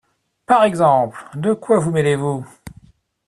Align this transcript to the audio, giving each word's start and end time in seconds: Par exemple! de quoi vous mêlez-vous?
Par 0.47 0.63
exemple! 0.63 1.29
de 1.35 1.53
quoi 1.53 1.77
vous 1.77 1.91
mêlez-vous? 1.91 2.43